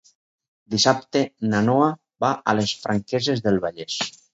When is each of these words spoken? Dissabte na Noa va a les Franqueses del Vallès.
Dissabte 0.75 1.21
na 1.53 1.61
Noa 1.69 1.93
va 2.27 2.35
a 2.55 2.59
les 2.61 2.77
Franqueses 2.87 3.49
del 3.51 3.67
Vallès. 3.69 4.05